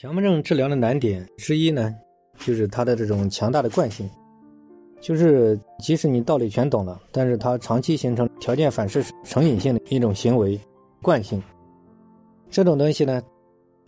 [0.00, 1.94] 强迫症治疗的难点之一呢，
[2.38, 4.08] 就是它的这种强大的惯性，
[4.98, 10.58] 就是即使你道理全懂了，但是它长期形成条件反射成瘾性的一种行为
[11.02, 11.42] 惯性。
[12.48, 13.22] 这种东西呢，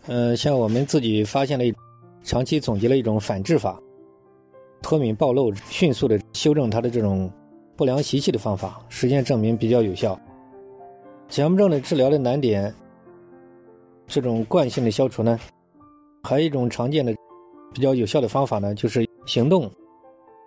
[0.06, 1.72] 呃，像我们自己发现了一，
[2.22, 3.80] 长期总结了一种反制法，
[4.82, 7.32] 脱敏暴露，迅速的修正它的这种
[7.74, 10.20] 不良习气的方法，实践证明比较有效。
[11.30, 12.70] 强迫症的治疗的难点，
[14.06, 15.40] 这种惯性的消除呢？
[16.24, 17.12] 还有一种常见的、
[17.74, 19.70] 比较有效的方法呢，就是行动、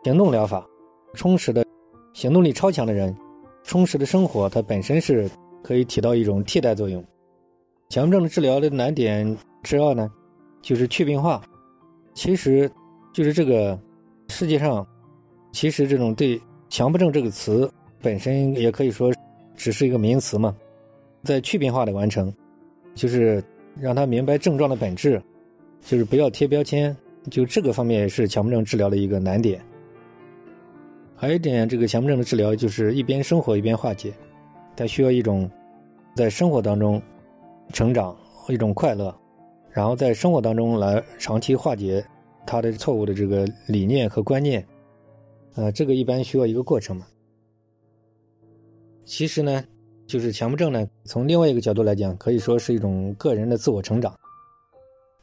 [0.03, 0.65] 行动疗法。
[1.13, 1.65] 充实的、
[2.13, 3.15] 行动力超强的人，
[3.63, 5.29] 充实的生活，它本身是
[5.63, 7.03] 可以起到一种替代作用。
[7.89, 10.11] 强迫症的治疗的难点之二呢，
[10.61, 11.41] 就是去病化。
[12.13, 12.69] 其实，
[13.13, 13.77] 就是这个
[14.29, 14.85] 世界上，
[15.51, 17.69] 其实这种对“强迫症”这个词
[18.01, 19.13] 本身也可以说
[19.55, 20.55] 只是一个名词嘛，
[21.23, 22.33] 在去病化的完成，
[22.93, 23.43] 就是
[23.79, 25.21] 让他明白症状的本质。
[25.81, 26.95] 就是不要贴标签，
[27.29, 29.61] 就这个方面也是强迫症治疗的一个难点。
[31.15, 34.13] 还有一点，这个强迫症的治疗就是一边生活一边化解，
[34.75, 35.49] 它需要一种
[36.15, 37.01] 在生活当中
[37.71, 38.15] 成长，
[38.49, 39.15] 一种快乐，
[39.71, 42.05] 然后在生活当中来长期化解
[42.45, 44.65] 他的错误的这个理念和观念。
[45.55, 47.07] 呃，这个一般需要一个过程嘛。
[49.05, 49.63] 其实呢，
[50.05, 54.13] 就是强迫症呢，从另外一个角度来讲，可以说是一种个人的自我成长。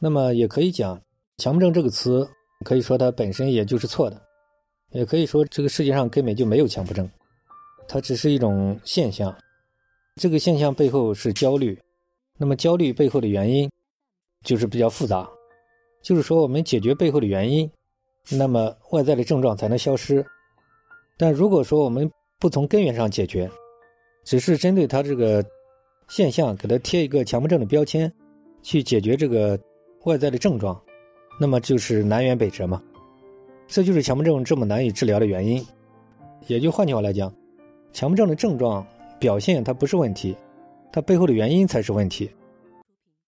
[0.04, 1.00] 那么也可以讲，
[1.38, 2.28] 强迫症这个词，
[2.64, 4.20] 可以说它本身也就是错的，
[4.90, 7.08] 也可以说这个世界上根本就没有强迫症，
[7.86, 9.32] 它只是一种现象。
[10.16, 11.78] 这个现象背后是焦虑，
[12.36, 13.70] 那么焦虑背后的原因
[14.44, 15.30] 就是比较复杂，
[16.02, 17.70] 就是说我们解决背后的原因，
[18.28, 20.26] 那么外在的症状才能消失。
[21.16, 23.48] 但如果说我们不从根源上解决，
[24.24, 25.44] 只是针对它这个
[26.08, 28.12] 现象给它贴一个强迫症的标签，
[28.64, 29.56] 去解决这个。
[30.04, 30.80] 外在的症状，
[31.38, 32.82] 那么就是南辕北辙嘛，
[33.66, 35.64] 这就是强迫症这么难以治疗的原因。
[36.48, 37.32] 也就换句话来讲，
[37.92, 38.84] 强迫症的症状
[39.20, 40.36] 表现它不是问题，
[40.92, 42.28] 它背后的原因才是问题。